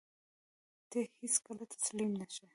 [0.89, 2.45] ته هېڅکله تسلیم نه شې.